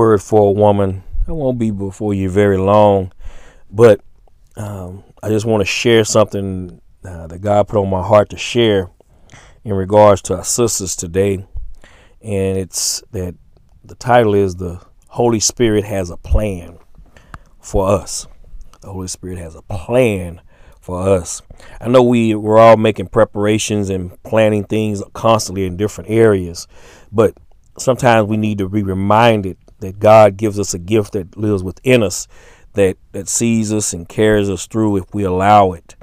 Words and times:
word 0.00 0.22
for 0.22 0.48
a 0.48 0.52
woman. 0.52 1.02
I 1.28 1.32
won't 1.32 1.58
be 1.58 1.70
before 1.70 2.14
you 2.14 2.30
very 2.30 2.56
long, 2.56 3.12
but 3.70 4.00
um, 4.56 5.04
I 5.22 5.28
just 5.28 5.44
want 5.44 5.60
to 5.60 5.66
share 5.66 6.04
something 6.04 6.80
uh, 7.04 7.26
that 7.26 7.40
God 7.42 7.68
put 7.68 7.78
on 7.78 7.90
my 7.90 8.02
heart 8.02 8.30
to 8.30 8.38
share 8.38 8.90
in 9.62 9.74
regards 9.74 10.22
to 10.22 10.36
our 10.38 10.44
sisters 10.44 10.96
today. 10.96 11.46
And 12.22 12.56
it's 12.56 13.02
that 13.10 13.34
the 13.84 13.94
title 13.94 14.34
is 14.34 14.56
The 14.56 14.80
Holy 15.08 15.38
Spirit 15.38 15.84
Has 15.84 16.08
a 16.08 16.16
Plan 16.16 16.78
for 17.60 17.86
Us. 17.86 18.26
The 18.80 18.90
Holy 18.90 19.08
Spirit 19.08 19.36
has 19.36 19.54
a 19.54 19.60
plan 19.60 20.40
for 20.80 21.06
us. 21.06 21.42
I 21.78 21.88
know 21.88 22.02
we 22.02 22.34
we're 22.34 22.58
all 22.58 22.78
making 22.78 23.08
preparations 23.08 23.90
and 23.90 24.20
planning 24.22 24.64
things 24.64 25.02
constantly 25.12 25.66
in 25.66 25.76
different 25.76 26.08
areas, 26.08 26.66
but 27.12 27.36
sometimes 27.76 28.30
we 28.30 28.38
need 28.38 28.56
to 28.56 28.68
be 28.70 28.82
reminded 28.82 29.58
that 29.80 29.98
God 29.98 30.36
gives 30.36 30.58
us 30.58 30.74
a 30.74 30.78
gift 30.78 31.12
that 31.12 31.36
lives 31.36 31.62
within 31.62 32.02
us 32.02 32.28
that 32.74 32.96
that 33.12 33.28
sees 33.28 33.72
us 33.72 33.92
and 33.92 34.08
carries 34.08 34.48
us 34.48 34.66
through 34.66 34.96
if 34.96 35.12
we 35.12 35.24
allow 35.24 35.72
it 35.72 35.96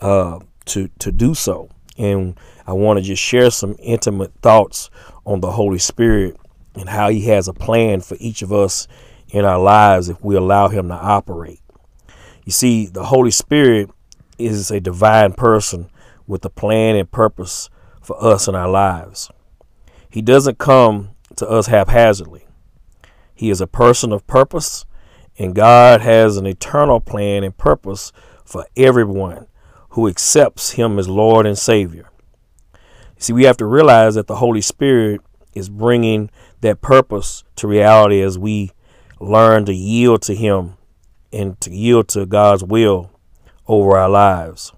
uh, 0.00 0.38
to 0.66 0.88
to 0.98 1.12
do 1.12 1.34
so. 1.34 1.68
And 1.98 2.38
I 2.66 2.72
want 2.72 2.98
to 2.98 3.04
just 3.04 3.22
share 3.22 3.50
some 3.50 3.76
intimate 3.78 4.32
thoughts 4.42 4.90
on 5.24 5.40
the 5.40 5.50
Holy 5.52 5.78
Spirit 5.78 6.36
and 6.74 6.88
how 6.88 7.08
He 7.08 7.22
has 7.26 7.48
a 7.48 7.52
plan 7.52 8.00
for 8.00 8.16
each 8.20 8.42
of 8.42 8.52
us 8.52 8.86
in 9.28 9.44
our 9.44 9.58
lives 9.58 10.08
if 10.08 10.22
we 10.22 10.36
allow 10.36 10.68
Him 10.68 10.88
to 10.88 10.94
operate. 10.94 11.60
You 12.44 12.52
see, 12.52 12.86
the 12.86 13.04
Holy 13.04 13.30
Spirit 13.30 13.90
is 14.38 14.70
a 14.70 14.80
divine 14.80 15.34
person 15.34 15.90
with 16.26 16.44
a 16.44 16.50
plan 16.50 16.96
and 16.96 17.10
purpose 17.10 17.68
for 18.00 18.22
us 18.22 18.48
in 18.48 18.54
our 18.54 18.68
lives. 18.68 19.30
He 20.08 20.22
doesn't 20.22 20.58
come 20.58 21.10
to 21.36 21.48
us 21.48 21.66
haphazardly. 21.66 22.44
He 23.40 23.48
is 23.48 23.62
a 23.62 23.66
person 23.66 24.12
of 24.12 24.26
purpose, 24.26 24.84
and 25.38 25.54
God 25.54 26.02
has 26.02 26.36
an 26.36 26.44
eternal 26.44 27.00
plan 27.00 27.42
and 27.42 27.56
purpose 27.56 28.12
for 28.44 28.66
everyone 28.76 29.46
who 29.92 30.06
accepts 30.06 30.72
Him 30.72 30.98
as 30.98 31.08
Lord 31.08 31.46
and 31.46 31.56
Savior. 31.56 32.10
See, 33.16 33.32
we 33.32 33.44
have 33.44 33.56
to 33.56 33.64
realize 33.64 34.14
that 34.16 34.26
the 34.26 34.36
Holy 34.36 34.60
Spirit 34.60 35.22
is 35.54 35.70
bringing 35.70 36.28
that 36.60 36.82
purpose 36.82 37.42
to 37.56 37.66
reality 37.66 38.20
as 38.20 38.38
we 38.38 38.72
learn 39.18 39.64
to 39.64 39.72
yield 39.72 40.20
to 40.24 40.34
Him 40.34 40.74
and 41.32 41.58
to 41.62 41.70
yield 41.70 42.08
to 42.08 42.26
God's 42.26 42.62
will 42.62 43.10
over 43.66 43.96
our 43.96 44.10
lives. 44.10 44.74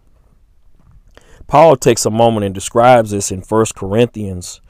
Paul 1.48 1.74
takes 1.74 2.06
a 2.06 2.10
moment 2.10 2.46
and 2.46 2.54
describes 2.54 3.10
this 3.10 3.32
in 3.32 3.40
1 3.40 3.66
Corinthians 3.74 4.60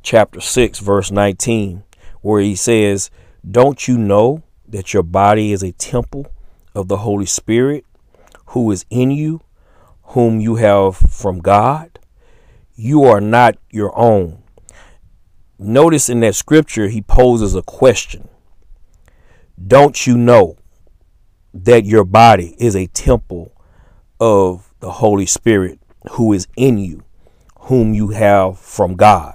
chapter 0.00 0.40
6 0.40 0.78
verse 0.78 1.10
19 1.10 1.82
where 2.20 2.40
he 2.40 2.54
says, 2.54 3.10
"Don't 3.48 3.88
you 3.88 3.98
know 3.98 4.42
that 4.68 4.94
your 4.94 5.02
body 5.02 5.52
is 5.52 5.62
a 5.62 5.72
temple 5.72 6.26
of 6.74 6.88
the 6.88 6.98
Holy 6.98 7.26
Spirit 7.26 7.84
who 8.46 8.70
is 8.70 8.84
in 8.90 9.10
you, 9.10 9.40
whom 10.02 10.40
you 10.40 10.56
have 10.56 10.96
from 10.96 11.40
God? 11.40 11.98
You 12.74 13.04
are 13.04 13.20
not 13.20 13.56
your 13.70 13.96
own." 13.98 14.42
Notice 15.58 16.08
in 16.08 16.20
that 16.20 16.34
scripture 16.34 16.88
he 16.88 17.02
poses 17.02 17.54
a 17.54 17.62
question. 17.62 18.28
Don't 19.64 20.06
you 20.06 20.16
know 20.16 20.56
that 21.54 21.84
your 21.84 22.04
body 22.04 22.56
is 22.58 22.74
a 22.74 22.86
temple 22.88 23.52
of 24.18 24.72
the 24.80 24.90
Holy 24.90 25.26
Spirit 25.26 25.78
who 26.12 26.32
is 26.32 26.46
in 26.56 26.78
you, 26.78 27.02
whom 27.60 27.94
you 27.94 28.08
have 28.08 28.58
from 28.58 28.94
God. 28.94 29.34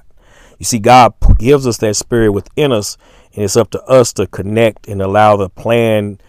You 0.58 0.66
see, 0.66 0.80
God 0.80 1.14
gives 1.38 1.68
us 1.68 1.78
that 1.78 1.96
spirit 1.96 2.32
within 2.32 2.72
us, 2.72 2.98
and 3.38 3.44
it's 3.44 3.56
up 3.56 3.70
to 3.70 3.84
us 3.84 4.14
to 4.14 4.26
connect 4.26 4.88
and 4.88 5.00
allow 5.00 5.38
the 5.38 5.48
plan 5.48 6.20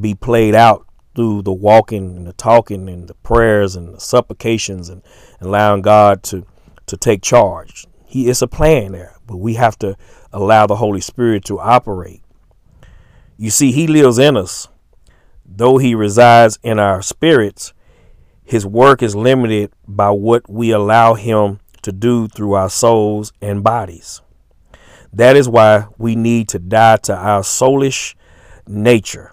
be 0.00 0.14
played 0.14 0.54
out 0.54 0.86
through 1.14 1.42
the 1.42 1.52
walking 1.52 2.16
and 2.16 2.26
the 2.26 2.32
talking 2.32 2.88
and 2.88 3.06
the 3.06 3.14
prayers 3.14 3.76
and 3.76 3.94
the 3.94 4.00
supplications 4.00 4.88
and 4.88 5.02
allowing 5.42 5.82
God 5.82 6.22
to 6.22 6.46
to 6.86 6.96
take 6.96 7.20
charge. 7.20 7.86
He 8.06 8.30
is 8.30 8.40
a 8.40 8.46
plan 8.46 8.92
there, 8.92 9.14
but 9.26 9.36
we 9.36 9.54
have 9.54 9.78
to 9.80 9.94
allow 10.32 10.66
the 10.66 10.76
Holy 10.76 11.02
Spirit 11.02 11.44
to 11.44 11.60
operate. 11.60 12.22
You 13.36 13.50
see, 13.50 13.70
He 13.70 13.86
lives 13.86 14.18
in 14.18 14.34
us. 14.34 14.68
Though 15.44 15.76
He 15.76 15.94
resides 15.94 16.58
in 16.62 16.78
our 16.78 17.02
spirits, 17.02 17.74
His 18.42 18.64
work 18.64 19.02
is 19.02 19.14
limited 19.14 19.70
by 19.86 20.08
what 20.08 20.48
we 20.48 20.70
allow 20.70 21.12
Him 21.12 21.60
to 21.82 21.92
do 21.92 22.26
through 22.26 22.54
our 22.54 22.70
souls 22.70 23.34
and 23.42 23.62
bodies. 23.62 24.22
That 25.12 25.36
is 25.36 25.48
why 25.48 25.86
we 25.96 26.16
need 26.16 26.48
to 26.50 26.58
die 26.58 26.96
to 26.98 27.16
our 27.16 27.42
soulish 27.42 28.14
nature. 28.66 29.32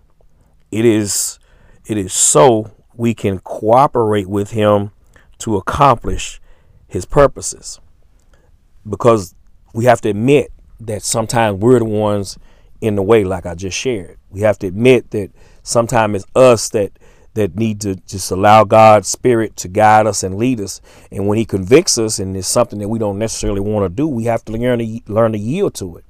It 0.72 0.86
is 0.86 1.40
it 1.86 1.98
is 1.98 2.14
so 2.14 2.72
we 2.96 3.14
can 3.14 3.40
cooperate 3.40 4.28
with 4.28 4.52
him 4.52 4.92
to 5.40 5.58
accomplish 5.58 6.42
his 6.88 7.06
purposes. 7.06 7.80
Because 8.88 9.36
we 9.74 9.86
have 9.86 10.02
to 10.02 10.10
admit 10.10 10.52
that 10.80 11.04
sometimes 11.04 11.60
we're 11.62 11.80
the 11.80 11.86
ones 11.86 12.38
in 12.82 12.96
the 12.96 13.02
way 13.02 13.24
like 13.24 13.46
I 13.46 13.56
just 13.56 13.78
shared. 13.78 14.18
We 14.30 14.42
have 14.42 14.60
to 14.60 14.68
admit 14.68 15.12
that 15.12 15.32
sometimes 15.64 16.24
it's 16.24 16.36
us 16.36 16.70
that 16.70 16.92
that 17.36 17.56
need 17.56 17.80
to 17.82 17.96
just 18.08 18.32
allow 18.32 18.64
God's 18.64 19.08
spirit 19.08 19.56
to 19.58 19.68
guide 19.68 20.08
us 20.08 20.24
and 20.24 20.36
lead 20.36 20.60
us. 20.60 20.82
And 21.12 21.28
when 21.28 21.38
he 21.38 21.46
convicts 21.46 21.98
us 21.98 22.18
and 22.20 22.36
it's 22.36 22.48
something 22.48 22.80
that 22.80 22.90
we 22.90 23.00
don't 23.00 23.20
necessarily 23.20 23.62
want 23.62 23.86
to 23.86 23.90
do, 23.90 24.08
we 24.08 24.24
have 24.26 24.44
to 24.46 24.54
learn 24.54 24.80
to 24.80 25.02
learn 25.08 25.34
to 25.34 25.38
yield 25.38 25.76
to 25.76 25.98
it. 25.98 26.06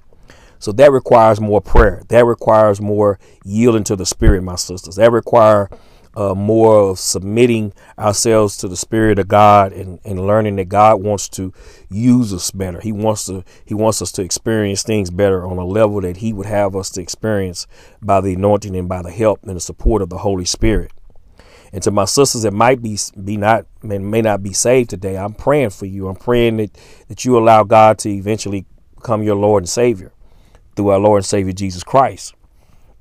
So 0.59 0.71
that 0.73 0.91
requires 0.91 1.41
more 1.41 1.61
prayer. 1.61 2.03
That 2.07 2.25
requires 2.25 2.79
more 2.79 3.19
yielding 3.43 3.83
to 3.85 3.95
the 3.95 4.05
spirit, 4.05 4.41
my 4.41 4.55
sisters. 4.55 4.95
That 4.95 5.11
requires 5.11 5.69
uh, 6.15 6.33
more 6.33 6.91
of 6.91 6.99
submitting 6.99 7.73
ourselves 7.99 8.57
to 8.57 8.67
the 8.67 8.77
spirit 8.77 9.19
of 9.19 9.27
God 9.27 9.73
and, 9.73 9.99
and 10.05 10.25
learning 10.25 10.55
that 10.55 10.69
God 10.69 11.03
wants 11.03 11.27
to 11.29 11.53
use 11.89 12.33
us 12.33 12.51
better. 12.51 12.79
He 12.79 12.91
wants 12.91 13.25
to 13.25 13.43
he 13.65 13.73
wants 13.73 14.01
us 14.01 14.11
to 14.13 14.21
experience 14.21 14.83
things 14.83 15.09
better 15.09 15.45
on 15.45 15.57
a 15.57 15.65
level 15.65 16.01
that 16.01 16.17
he 16.17 16.31
would 16.33 16.45
have 16.45 16.75
us 16.75 16.89
to 16.91 17.01
experience 17.01 17.67
by 18.01 18.21
the 18.21 18.33
anointing 18.33 18.75
and 18.75 18.87
by 18.87 19.01
the 19.01 19.11
help 19.11 19.43
and 19.43 19.55
the 19.55 19.61
support 19.61 20.01
of 20.01 20.09
the 20.09 20.19
Holy 20.19 20.45
Spirit. 20.45 20.91
And 21.75 21.83
to 21.83 21.91
my 21.91 22.05
sisters 22.05 22.43
that 22.43 22.53
might 22.53 22.81
be 22.81 22.97
be 23.21 23.35
not 23.35 23.65
may, 23.83 23.97
may 23.97 24.21
not 24.21 24.41
be 24.41 24.53
saved 24.53 24.91
today, 24.91 25.17
I'm 25.17 25.33
praying 25.33 25.71
for 25.71 25.85
you. 25.85 26.07
I'm 26.07 26.15
praying 26.15 26.55
that, 26.55 26.77
that 27.09 27.25
you 27.25 27.37
allow 27.37 27.65
God 27.65 27.99
to 27.99 28.09
eventually 28.09 28.65
become 28.95 29.23
your 29.23 29.35
Lord 29.35 29.63
and 29.63 29.69
Savior 29.69 30.13
through 30.77 30.87
our 30.87 30.99
Lord 30.99 31.17
and 31.17 31.25
Savior 31.25 31.51
Jesus 31.51 31.83
Christ. 31.83 32.33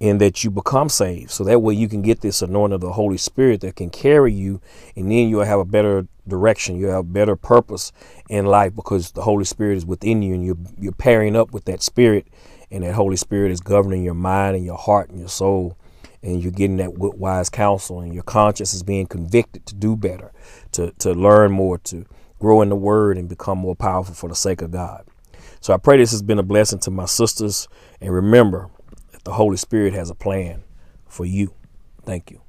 And 0.00 0.20
that 0.20 0.42
you 0.42 0.50
become 0.50 0.88
saved. 0.88 1.30
So 1.30 1.44
that 1.44 1.62
way 1.62 1.74
you 1.74 1.86
can 1.86 2.02
get 2.02 2.20
this 2.20 2.42
anointing 2.42 2.74
of 2.74 2.80
the 2.80 2.94
Holy 2.94 3.16
Spirit 3.16 3.60
that 3.60 3.76
can 3.76 3.90
carry 3.90 4.32
you 4.32 4.60
and 4.96 5.08
then 5.08 5.28
you'll 5.28 5.44
have 5.44 5.60
a 5.60 5.64
better 5.64 6.08
direction. 6.26 6.76
You'll 6.76 6.90
have 6.90 7.00
a 7.00 7.04
better 7.04 7.36
purpose 7.36 7.92
in 8.28 8.44
life 8.44 8.74
because 8.74 9.12
the 9.12 9.22
Holy 9.22 9.44
Spirit 9.44 9.76
is 9.76 9.86
within 9.86 10.20
you 10.20 10.34
and 10.34 10.44
you're 10.44 10.58
you're 10.80 10.90
pairing 10.90 11.36
up 11.36 11.52
with 11.52 11.66
that 11.66 11.80
spirit 11.80 12.26
and 12.72 12.82
that 12.82 12.94
Holy 12.94 13.16
Spirit 13.16 13.52
is 13.52 13.60
governing 13.60 14.02
your 14.02 14.14
mind 14.14 14.56
and 14.56 14.64
your 14.64 14.78
heart 14.78 15.10
and 15.10 15.20
your 15.20 15.28
soul 15.28 15.78
and 16.24 16.42
you're 16.42 16.50
getting 16.50 16.78
that 16.78 16.96
wise 16.96 17.50
counsel 17.50 18.00
and 18.00 18.14
your 18.14 18.22
conscience 18.22 18.72
is 18.72 18.82
being 18.82 19.06
convicted 19.06 19.66
to 19.66 19.74
do 19.74 19.94
better, 19.94 20.32
to, 20.72 20.90
to 20.92 21.12
learn 21.12 21.52
more, 21.52 21.76
to 21.78 22.06
grow 22.38 22.62
in 22.62 22.70
the 22.70 22.76
word 22.76 23.18
and 23.18 23.28
become 23.28 23.58
more 23.58 23.76
powerful 23.76 24.14
for 24.14 24.28
the 24.28 24.34
sake 24.34 24.62
of 24.62 24.70
God. 24.70 25.04
So 25.60 25.74
I 25.74 25.76
pray 25.76 25.98
this 25.98 26.12
has 26.12 26.22
been 26.22 26.38
a 26.38 26.42
blessing 26.42 26.78
to 26.80 26.90
my 26.90 27.04
sisters. 27.04 27.68
And 28.00 28.12
remember 28.12 28.70
that 29.12 29.24
the 29.24 29.32
Holy 29.32 29.58
Spirit 29.58 29.92
has 29.92 30.08
a 30.10 30.14
plan 30.14 30.64
for 31.06 31.26
you. 31.26 31.54
Thank 32.04 32.30
you. 32.30 32.43